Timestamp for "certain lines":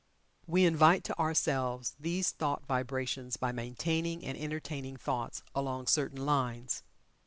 5.85-6.81